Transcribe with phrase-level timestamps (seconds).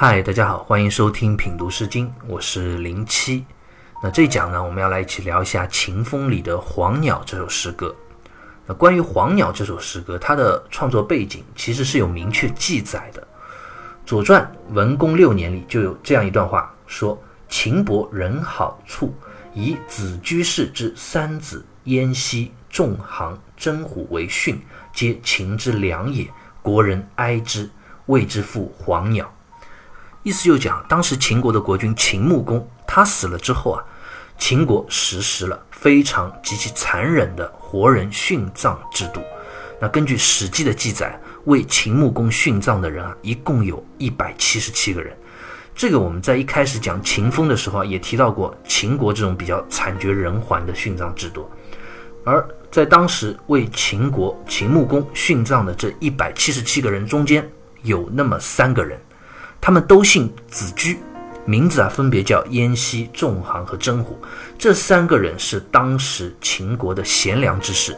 [0.00, 3.44] 嗨，大家好，欢迎收听品读诗经，我是零七。
[4.00, 7.92] 那这一讲呢，我们要来一起聊一下《秦风》里的《黄鸟》这首诗歌。
[8.64, 13.20] 那关于《黄鸟》这首诗歌，它的创作背景其实是有明确记载的，
[14.06, 14.40] 《左传·
[14.72, 19.12] 文公六年》里就有这样一段话，说：“秦伯人好处，
[19.52, 26.24] 以子居士之三子燕西、仲行、真虎为训，皆秦之良也。
[26.62, 27.68] 国人哀之，
[28.06, 29.28] 谓之父黄鸟。”
[30.22, 33.82] 意思就讲，当时秦国的国君秦穆公他死了之后啊，
[34.36, 39.20] 秦国实施了非常极其残忍的活人殉葬制度。
[39.80, 45.16] 那根据《史记》的记载，为秦穆公殉葬的人啊，一共有一百七十七个人。
[45.74, 51.48] 这个我们在一开始讲秦风的时候，也提到过秦国这种比较惨绝人寰的殉葬制度。
[52.24, 57.48] 而在当时为秦国秦穆公殉葬的这一百七十七个人中间，
[57.82, 59.00] 有那么三个人。
[59.68, 60.98] 他们都姓子居，
[61.44, 64.18] 名字啊分别叫燕西、仲行和真虎。
[64.58, 67.94] 这三个人是当时秦国的贤良之士，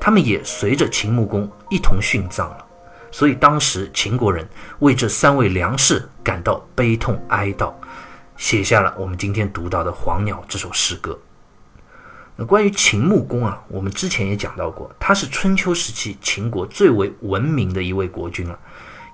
[0.00, 2.66] 他们也随着秦穆公一同殉葬了。
[3.12, 4.44] 所以当时秦国人
[4.80, 7.72] 为这三位良士感到悲痛哀悼，
[8.36, 11.16] 写下了我们今天读到的《黄鸟》这首诗歌。
[12.34, 18.58] 那关于秦穆公啊，我们之前也讲到过，他是春秋时期秦国最为文明的一位国君了，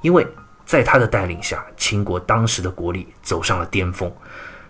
[0.00, 0.26] 因为。
[0.70, 4.08] 在他的带领下，秦国当时的国力走上了巅峰，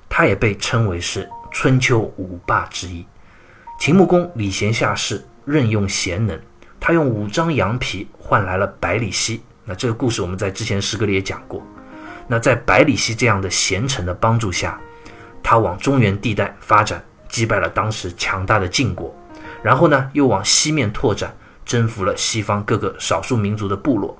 [0.08, 3.04] 他也被称为是春秋五霸之一。
[3.78, 6.40] 秦穆公礼贤下士，任用贤能，
[6.80, 9.42] 他用五张羊皮换来了百里奚。
[9.66, 11.62] 那这个故事我们在之前诗歌里也讲过。
[12.26, 14.80] 那在百里奚这样的贤臣的帮助下，
[15.42, 19.14] 他往中原地带发展，击败了当时强大的晋国，
[19.62, 24.16] 然后呢又往西面拓展，征服了西方各个少数民族的部落。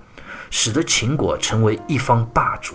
[0.51, 2.75] 使得秦国成为一方霸主，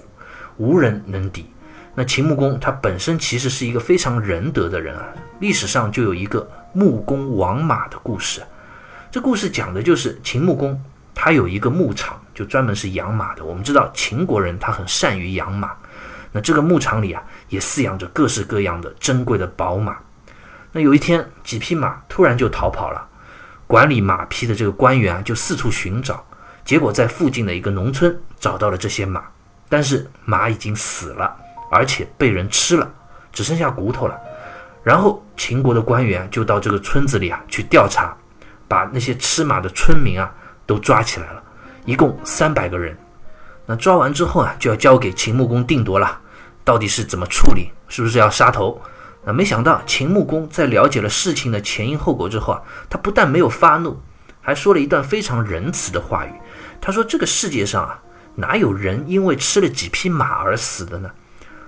[0.57, 1.45] 无人能敌。
[1.93, 5.05] 那秦穆公他本身其实是一个非常仁德的人啊。
[5.39, 8.41] 历史上就有一个穆公王马的故事，
[9.11, 10.81] 这故事讲的就是秦穆公
[11.13, 13.45] 他有一个牧场，就专门是养马的。
[13.45, 15.71] 我们知道秦国人他很善于养马，
[16.31, 19.97] 那这个牧场里啊也饲养着各式各样的珍贵的宝马。
[20.73, 23.07] 那有一天几匹马突然就逃跑了，
[23.67, 26.25] 管理马匹的这个官员啊就四处寻找。
[26.65, 29.23] 结果在附近的一个农村找到了这些马，
[29.69, 31.33] 但是马已经死了，
[31.71, 32.91] 而且被人吃了，
[33.31, 34.19] 只剩下骨头了。
[34.83, 38.17] 然后秦国的官员就到这个村子里啊去调查，
[38.67, 40.31] 把那些吃马的村民啊
[40.65, 41.43] 都抓起来了，
[41.85, 42.97] 一共三百个人。
[43.67, 46.19] 那抓完之后啊，就要交给秦穆公定夺了，
[46.63, 47.71] 到底是怎么处理？
[47.87, 48.81] 是不是要杀头？
[49.23, 53.99] 那没想到秦穆公在了解了事情的前因后果之后啊，他不但没有发怒，
[54.41, 56.31] 还说了一段非常仁慈的话语。
[56.79, 57.99] 他说：“这个世界上啊，
[58.35, 61.09] 哪有人因为吃了几匹马而死的呢？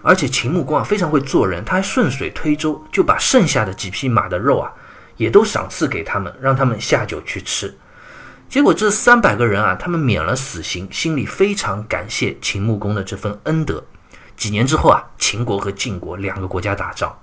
[0.04, 4.72] 而且秦穆公啊非常会做人，他还顺水推舟，就把剩下的几匹马的肉啊，
[5.18, 7.76] 也都赏赐给他们，让他们下酒去吃。
[8.48, 13.84] 结果这三百个人啊，他们免了死刑，心里非常感谢秦穆公的这份恩德。
[14.38, 17.14] 几年之后啊，秦国和晋国两个国家打仗，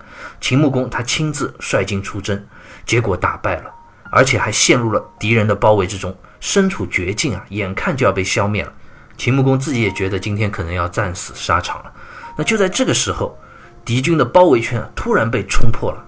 [0.41, 2.45] 秦穆公他亲自率军出征，
[2.85, 3.71] 结果打败了，
[4.11, 8.71] 而且还陷入了敌人的包围之中。”身处绝境啊，眼看就要被消灭了。
[9.17, 11.91] 秦穆公自己也觉得今天可能要战死沙场了。
[12.37, 13.35] 那就在这个时候，
[13.83, 16.05] 敌军的包围圈突然被冲破了，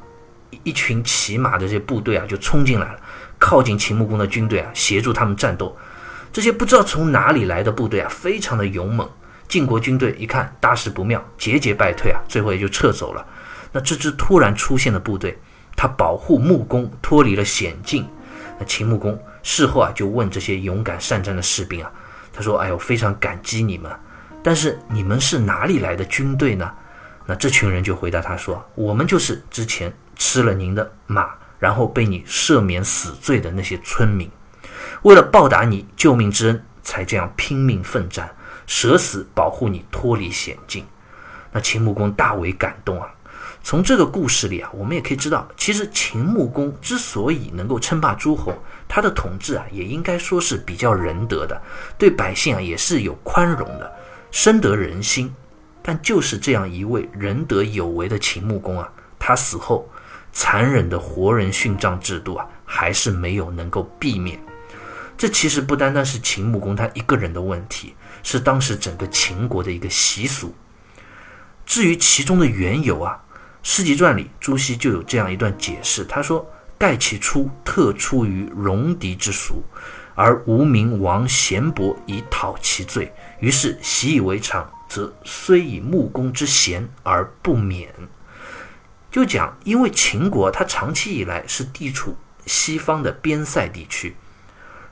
[0.62, 2.98] 一群骑马的这些部队啊就冲进来了，
[3.38, 5.74] 靠近秦穆公的军队啊，协助他们战斗。
[6.30, 9.08] 这些不知道从哪里来的部队啊，非常的勇猛。
[9.48, 13.26] 晋国军队一看大事不妙，节节败退啊，最后也就撤走了。
[13.72, 15.38] 那这支突然出现的部队，
[15.74, 18.06] 他保护穆公脱离了险境。
[18.58, 19.18] 那秦穆公
[19.48, 21.88] 事后啊，就问这些勇敢善战的士兵啊，
[22.32, 23.88] 他说：“哎呦，非常感激你们，
[24.42, 26.68] 但是你们是哪里来的军队呢？”
[27.26, 31.30] 那这群人就回答他说：“我们就是之前吃了您的马，
[31.60, 34.28] 然后被你赦免死罪的那些村民，
[35.03, 38.28] 为了报答你救命之恩，才这样拼命奋战，
[38.66, 40.84] 舍死保护你脱离险境。”
[41.53, 43.09] 那秦穆公大为感动啊。
[43.66, 48.54] 从这个故事里啊，我们也可以知道，其实秦穆公之所以能够称霸诸侯，
[48.86, 51.60] 他的统治啊，也应该说是比较仁德的，
[51.98, 53.92] 对百姓啊也是有宽容的，
[54.30, 55.34] 深得人心。
[55.83, 59.91] 但就是这样一位仁德有为的秦穆公啊，他死后，
[60.33, 64.41] 残忍的活人殉葬制度啊，还是没有能够避免。
[65.19, 70.54] 这其实不单单是秦穆公他一个人的问题，是当时整个秦国的一个习俗。
[71.65, 73.22] 至于其中的缘由啊。
[73.68, 76.04] 《诗集传》里，朱熹就有这样一段解释。
[76.04, 76.48] 他说
[76.78, 79.60] ：“盖其出，特出于戎狄之俗，
[80.15, 87.92] 而无名王贤伯以讨其罪，于是习以为常，则虽以木工之贤而不免。
[89.10, 92.16] 就讲，因为秦国它长期以来是地处
[92.47, 94.15] 西方的边塞地区，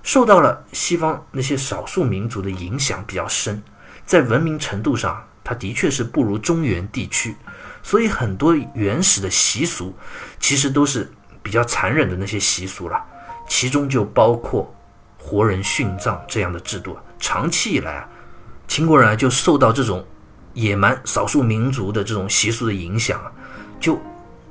[0.03, 3.63] 受到了西方那些少数民族的影响比较深，
[4.05, 7.37] 在文明程度上，它的确是不如中原地区，
[7.85, 9.95] 所以很多原始的习俗
[10.41, 11.09] 其实都是
[11.43, 12.99] 比较残忍的那些习俗了，
[13.47, 14.75] 其中就包括
[15.19, 16.97] 活人殉葬这样的制度。
[17.21, 18.09] 长期以来啊，
[18.67, 20.05] 秦国人啊就受到这种
[20.55, 23.31] 野蛮少数民族的这种习俗的影响啊，
[23.79, 24.01] 就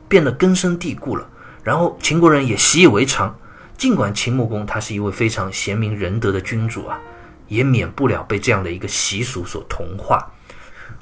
[0.07, 1.27] 变得根深蒂固了。
[1.63, 3.35] 然后秦国人也习以为常。
[3.75, 6.99] 尽管秦穆公他是一位非常贤明仁德的君主啊，
[7.47, 10.31] 也免不了被这样的一个习俗所同化。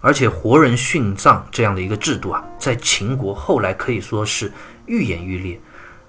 [0.02, 4.52] 而且活人殉葬这样的一个制度啊，在秦国后来可以说是
[4.88, 5.60] 愈演愈烈。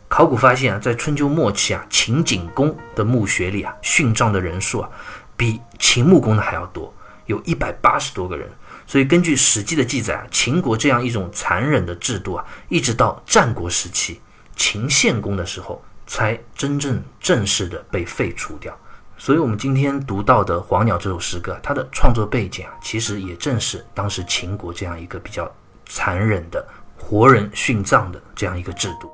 [0.08, 4.90] 考古发现啊，在春秋末期啊，秦景公的墓穴里啊，殉葬的人数啊。
[5.36, 6.92] 比秦穆公的还要多，
[7.26, 8.48] 有一百八十多个人。
[8.86, 14.20] 所以根据《史记》的记载啊，秦国这样一种残忍的制度啊，一直到战国时期
[14.54, 18.78] 秦献公的时候，才真正正式的被废除掉。
[19.24, 25.48] 所以，我们今天读到的《黄鸟》这首诗歌，它的创作背景啊，其实也正是当时秦国这样一个比较
[25.86, 26.66] 残忍的
[26.98, 29.08] 活人殉葬的这样一个制度。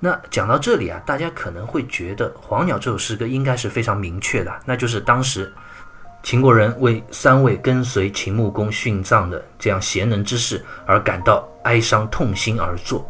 [0.00, 5.54] 那讲到这里啊，大家可能会觉得《黄鸟》这首诗歌应该是非常明确的，那就是当时
[6.24, 13.08] 秦国人为三位跟随秦穆公殉葬的这样贤能之士而感到哀伤痛心而作。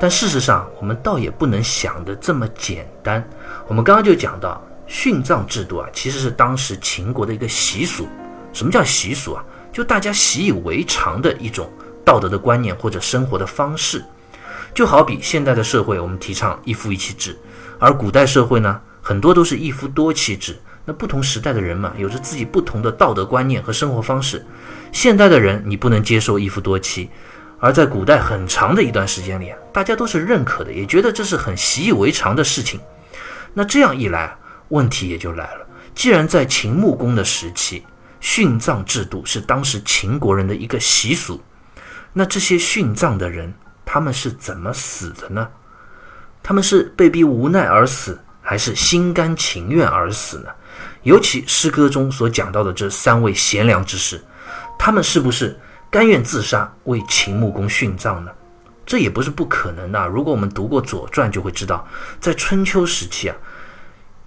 [0.00, 3.26] 但事实上，我们倒也不能想的这么简单。
[3.66, 8.06] 我们刚刚就讲到，殉葬制度啊，其实是当时秦国的一个习俗。
[8.52, 9.44] 什么叫习俗啊？
[9.72, 11.68] 就大家习以为常的一种
[12.04, 14.04] 道德的观念或者生活的方式。
[14.74, 17.38] 就好比现代的社会，我们提倡一夫一妻制，
[17.78, 20.56] 而古代社会呢，很多都是一夫多妻制。
[20.84, 24.44] 那不同时代的人嘛，有着自己不同的道德观念和生活方式。
[24.92, 27.08] 现代的人，你不能接受一夫多妻，
[27.64, 32.78] 而在古代很长的一段时间里，大家都是认可的，也觉得这是很习以为常的事情。
[33.54, 34.36] 那这样一来，
[34.68, 35.66] 问题也就来了。
[35.94, 37.82] 既然在秦穆公的时期，
[38.20, 41.42] 殉葬制度是当时秦国人的一个习俗，
[42.12, 43.50] 那这些殉葬的人。
[43.86, 45.48] 他们是怎么死的呢？
[46.42, 50.50] 他们是被逼无奈而死，还是心甘情愿而死呢？
[51.02, 54.22] 尤其诗歌中所讲到的这三位贤良之士，
[54.78, 55.58] 他们是不是
[55.94, 58.32] 甘愿自杀为秦穆公殉葬呢？
[58.84, 60.08] 这也不是不可能的。
[60.08, 61.86] 如果我们读过《左传》，就会知道，
[62.18, 63.36] 在春秋时期啊，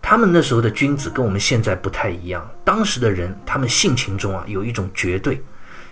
[0.02, 2.50] 他们那时候的君子跟我们现在不太一样。
[2.64, 5.44] 当时的人，他们性情中啊有一种绝对，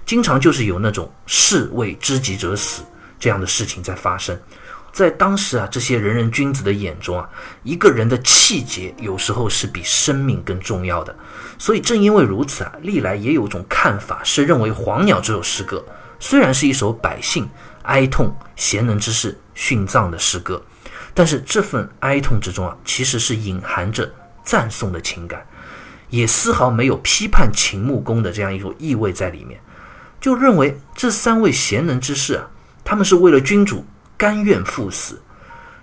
[0.05, 2.81] 经常就是有那种士为知己者死。
[3.19, 4.39] 这样的事情在发生，
[4.95, 7.29] 在当时啊，这些仁人君子的眼中啊，
[7.63, 11.13] 一个人的气节有时候是比生命更重要的。
[11.57, 15.83] 所以正因为如此啊，历来也有一种看法是认为《黄鸟》这首诗歌
[16.17, 17.45] 虽然是一首百姓
[17.83, 20.63] 哀痛贤能之士殉葬的诗歌，
[21.13, 24.09] 但是这份哀痛之中啊，其实是隐含着
[24.45, 25.45] 赞颂的情感，
[26.09, 29.59] 也丝毫没有批判秦穆公的这样一种意味在里面，
[30.21, 32.47] 就认为这三位贤能之士啊。
[32.85, 33.85] 他们是为了君主
[34.17, 35.21] 甘愿赴死，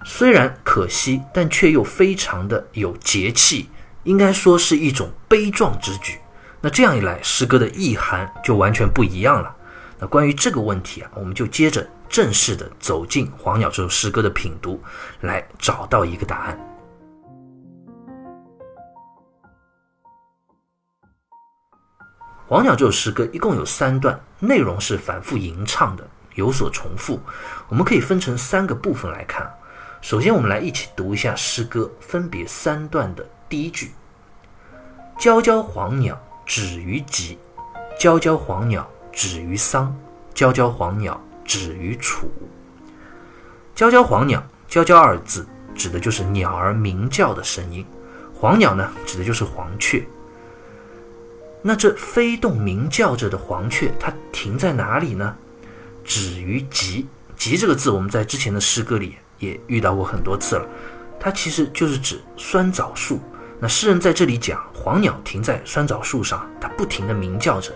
[0.04, 3.68] 虽然可惜，但却又非常的有节气，
[4.04, 6.18] 应该说是一种悲壮之举。
[6.60, 9.54] 那这样一来，诗歌的意涵就完全不一样了。
[9.98, 14.80] 那关于这个问题啊，我们就接着正式的走进《黄鸟》这首诗歌的品读，
[15.20, 16.58] 来找到一个答案。
[22.54, 26.06] 《黄鸟》这首诗歌一共有三段，内容是反复吟唱的。
[26.34, 27.20] 有所重复，
[27.68, 29.52] 我们可以分成三个部分来看。
[30.00, 33.92] 首先，我们来一起读一下诗歌分别三段的第一句
[35.16, 37.38] ：“皎皎黄鸟止于棘，
[37.98, 39.96] 皎皎黄鸟止于桑，
[40.34, 42.28] 皎皎黄鸟止于楚。
[43.76, 47.86] ”“皎皎黄鸟”“皎皎”二字指的就是鸟儿鸣叫的声音
[48.34, 50.04] ，“黄鸟”呢指的就是黄雀。
[51.62, 55.36] 那这飞动鸣叫着的黄雀，它停在哪里呢？
[56.04, 57.06] 止于吉，
[57.36, 60.66] 吉这个字，我们在之前的诗歌里也遇到过很多次了。
[61.18, 63.20] 它其实就是指酸枣树。
[63.60, 67.72] 那诗人在这里讲黄鸟停在酸枣树上，它不停地鸣叫着。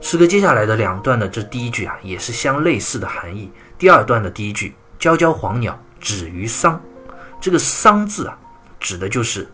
[0.00, 3.52] 诗歌接下来的两段的这第一句啊，也是相类似的含义。
[3.78, 6.82] 第二段的第一句“皎皎黄鸟止于桑”，
[7.40, 8.36] 这个“桑”字啊，
[8.80, 9.48] 指的就是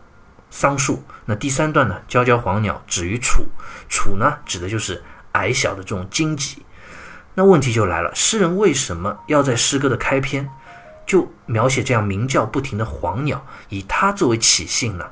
[0.51, 1.03] 桑树。
[1.25, 3.45] 那第三段呢，“皎皎黄鸟止于楚”，
[3.91, 5.03] 楚呢，指的就是
[5.33, 6.65] 矮小的这种荆棘。
[7.39, 10.49] 那问题就来了，诗人为什么要在诗歌的开篇
[11.05, 15.05] 就描写这样鸣叫不停的黄鸟，以它作为起兴呢？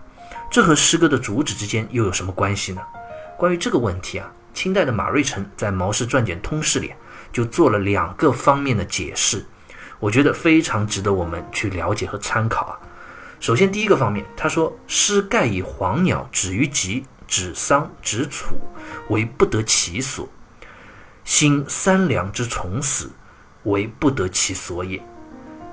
[0.50, 2.80] 这和诗歌的主旨之间又有什么关系呢？
[3.36, 6.94] 关于这个问题啊，清代的马瑞辰在《毛氏传简通释》里
[7.30, 9.44] 就做了两个方面的解释，
[10.00, 12.78] 我觉得非常值得我们去了解和参考啊。
[13.38, 18.58] 首先，第一个方面，他说诗盖以黄鸟止于疾，止桑、止楚，
[19.10, 20.24] 为不得其所；
[21.24, 23.10] 心三良之从死，
[23.64, 25.02] 为不得其所也。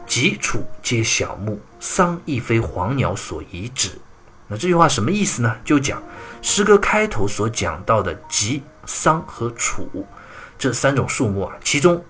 [0.08, 3.92] 疾楚皆小木，桑亦非黄鸟所宜止。
[4.48, 5.56] 那这句话什么意思呢？
[5.64, 6.02] 就讲
[6.42, 10.06] 诗歌开头所讲到的吉、桑和楚
[10.58, 12.04] 这三种树木啊，其中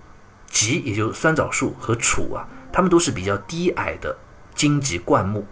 [0.48, 4.16] 吉也就是酸枣树和楚啊，它们都是比较低矮的
[4.54, 5.46] 荆棘灌木。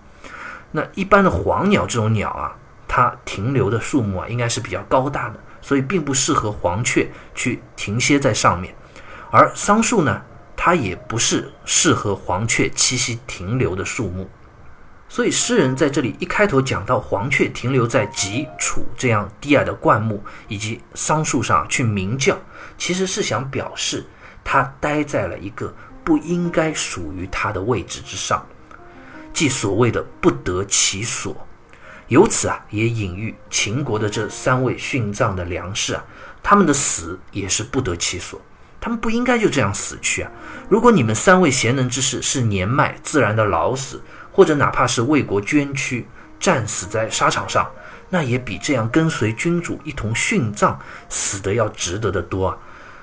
[0.73, 2.57] 那一般的黄鸟这种鸟啊，
[2.89, 8.75] 它停留的树木啊，应该是比较高大的，所以并不适合黄雀去停歇在上面。
[9.31, 10.23] 而桑树呢，
[10.57, 14.29] 它也不是适合黄雀栖息停留的树木。
[15.09, 22.39] 所以诗人在这里一开头讲到黄雀停留在棘、楚这样低矮的灌木以及桑树上去鸣叫，
[22.79, 24.05] 其实是想表示
[24.45, 25.75] 它待在了一个
[26.05, 28.47] 不应该属于它的位置之上，
[29.33, 31.37] 即所谓的不得其所。
[32.11, 36.05] 由此啊，也隐喻秦国的这三位殉葬的良士啊，
[36.43, 38.43] 他们的死也是不得其所，
[38.81, 40.31] 他们不应该就这样死去啊。
[40.69, 44.03] 如果你们三位贤能之士是年迈自然的老死，
[44.33, 46.05] 或者哪怕是为国捐躯、
[46.41, 47.71] 战死在沙场上，
[48.09, 50.77] 那也比这样跟随君主一同殉葬
[51.09, 52.59] 死的要值得的多啊！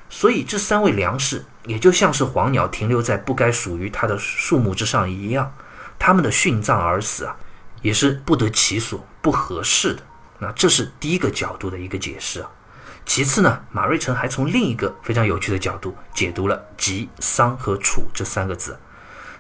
[0.10, 5.54] 所以这三位粮食也就像是黄鸟停留在不该属于它的树木之上一样，
[5.98, 7.38] 他们的殉葬而死啊，
[7.82, 10.04] 也是不得其所、不合适的。
[10.40, 12.50] 那这是第一个角度的一个解释啊。
[13.06, 18.78] 其次呢，马瑞辰还从另一个非常有趣的角度解读了“吉”“丧”和“楚”这三个字。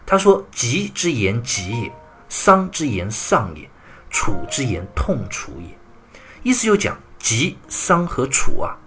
[0.05, 1.91] 他说：“疾之言疾也，
[2.29, 3.69] 丧之言丧也，
[4.09, 5.77] 楚之言痛楚也。”
[6.43, 8.77] 意思就讲疾、丧和楚啊，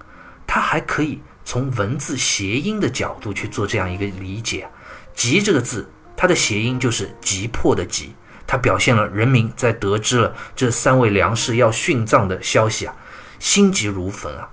[0.46, 4.66] 他还可以从文字谐音的角度去做这样一个理解。
[5.14, 8.14] 急这个字，它的谐音就是急迫的急，
[8.50, 12.92] 它表现了人民在得知了这三位良士要殉葬的消息啊，
[13.38, 14.48] 心急如焚啊，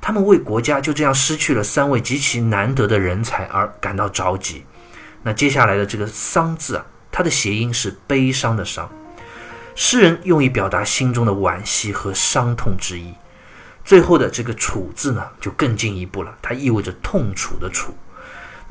[0.00, 4.64] 他们为国家就这样失去了三位极其难得的人才而感到着急。
[5.22, 8.90] 那接下来的这个“丧”字啊，它的谐音是悲伤的“伤”，
[9.76, 13.14] 诗人用以表达心中的惋惜和伤痛之意。
[13.84, 17.96] 最后的这个“楚”字呢，就更进一步了，它意味着痛楚的“楚”。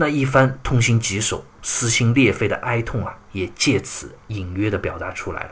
[0.02, 5.50] 那一番痛心疾首、撕心裂肺的哀痛啊，也借此隐约的表达出来了。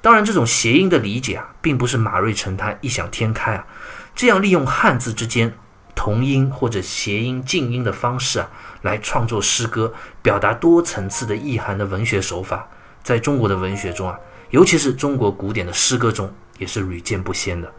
[0.00, 3.66] 当然，这种谐音的理解啊，并不是马瑞成他异想天开啊，
[4.14, 5.52] 这样利用汉字之间
[5.94, 8.50] 同音或者谐音近音的方式啊。
[8.80, 12.66] 来创作诗歌，表达多层次的意涵的文学手法，
[13.02, 17.70] 在中国的文学中啊，尤其是中国古典的诗歌中，也是屡见不鲜的。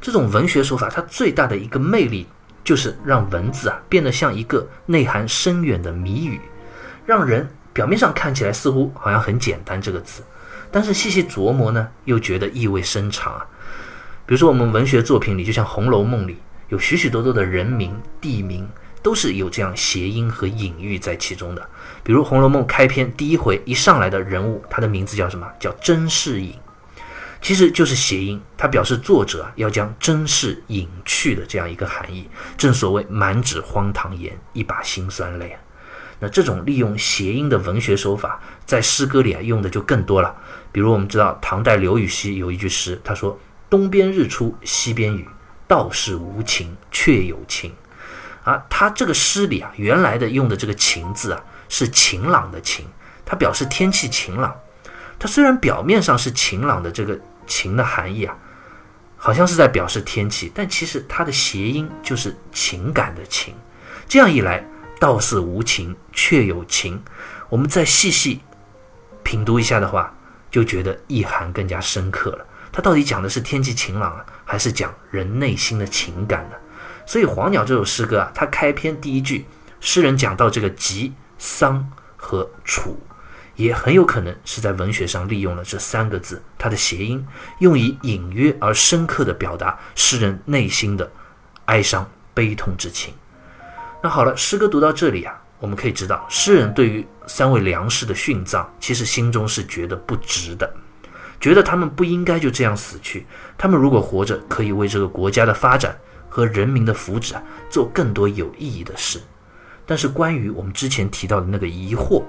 [0.00, 2.28] 这种文学手法，它最大的一个魅力，
[2.64, 6.40] 就是让文字啊变得像一个内涵深远的谜语，
[7.06, 10.22] 让人表面上看起来似乎好像很简单这个词，
[10.72, 13.46] 但是细细琢磨呢，又觉得意味深长啊。
[14.26, 18.68] 比如说我们文学作品里，就像《红楼梦》里有许许多多的人名、地名。
[19.04, 21.68] 都是有这样谐音和隐喻在其中的，
[22.02, 25.46] 比如《红楼梦》开篇第一回一上来的人物，他的名字叫什么？
[25.60, 26.54] 叫甄士隐，
[27.44, 32.26] 其实就是谐音，它表示作者啊要将真事隐去的这样一个含义。
[32.56, 35.60] 正所谓满纸荒唐言，一把辛酸泪啊。
[36.20, 40.34] 那这种利用谐音的文学手法，在诗歌里啊用的就更多了。
[40.72, 45.28] 比如我们知道唐代刘禹锡有一句诗，他说：“东边日出西边雨，
[45.68, 47.70] 道是无晴却有晴。”
[48.42, 52.86] 啊，他这个诗里啊，原来的用的这个“晴”字啊，是晴朗的“晴”，
[53.26, 54.56] 它表示天气晴朗。
[55.18, 58.36] 它虽然表面上是晴朗的这个“晴”的含义啊，
[59.16, 63.54] 好像是在表示天气，但其实它的谐音就是情感的“情”。
[64.08, 64.64] 这样一来，
[65.00, 67.02] 道是无情却有情，
[67.48, 68.40] 我们再细细
[69.22, 70.14] 品读一下的话，
[70.50, 72.46] 就觉得意涵更加深刻了。
[72.70, 76.56] 它到底讲的是天气晴朗啊，还是讲人内心的情感呢？
[77.06, 79.46] 所以《黄鸟》这首诗歌啊，它开篇第一句，
[79.80, 82.98] 诗人讲到这个吉、丧和楚，
[83.56, 87.26] 也很有可能是在文学上利用了这三个字，它的谐音，
[87.58, 91.10] 用以隐约而深刻地表达诗人内心的
[91.66, 93.14] 哀伤、悲痛之情。
[94.02, 100.72] 那好了，诗歌读到这里啊，我们可以知道，诗人对于三位良士的殉葬，其实心中是觉得不值的，
[101.40, 105.96] 觉得他们不应该就这样死去，他们如果活着，可以为这个国家的发展。
[106.26, 109.20] 和人民的福祉啊，做更多有意义的事。
[109.86, 112.24] 但是关于我们之前提到的那个疑惑，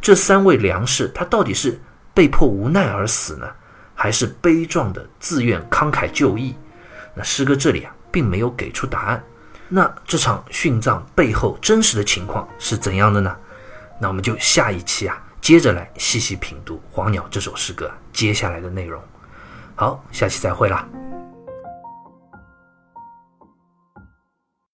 [0.00, 1.80] 这三位良士他到底是
[2.14, 3.48] 被迫无奈而死呢，
[3.94, 6.54] 还是悲壮的自愿慷慨就义？
[7.14, 9.22] 那诗歌这里啊，并没有给出答案。
[9.68, 13.36] 那这场殉葬背后真实的情况是怎样的呢？
[14.00, 19.02] 那我们就下一期啊，接着来细细品读《黄鸟》这首诗歌接下来的内容。
[19.74, 20.86] 好，下期再会啦。